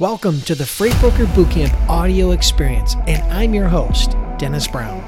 [0.00, 5.00] Welcome to the Freight Broker Bootcamp audio experience, and I'm your host, Dennis Brown.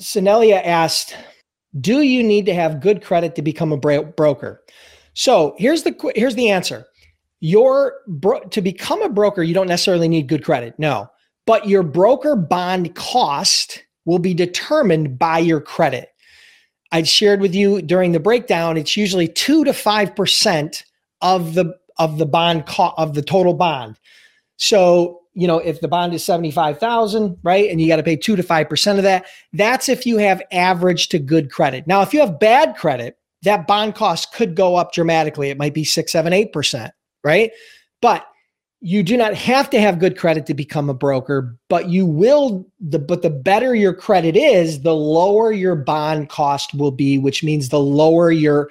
[0.00, 1.14] Senelia asked,
[1.80, 4.64] "Do you need to have good credit to become a bro- broker?"
[5.14, 6.86] So here's the here's the answer.
[7.38, 10.74] Your bro- to become a broker, you don't necessarily need good credit.
[10.76, 11.08] No,
[11.46, 16.08] but your broker bond cost will be determined by your credit.
[16.90, 18.76] I shared with you during the breakdown.
[18.76, 20.82] It's usually two to five percent
[21.20, 23.98] of the of the bond co- of the total bond.
[24.56, 27.70] So, you know, if the bond is 75,000, right?
[27.70, 31.08] And you got to pay 2 to 5% of that, that's if you have average
[31.10, 31.86] to good credit.
[31.86, 35.50] Now, if you have bad credit, that bond cost could go up dramatically.
[35.50, 36.90] It might be 6, 7, 8%,
[37.22, 37.52] right?
[38.00, 38.26] But
[38.80, 42.64] you do not have to have good credit to become a broker, but you will
[42.80, 47.42] the but the better your credit is, the lower your bond cost will be, which
[47.42, 48.70] means the lower your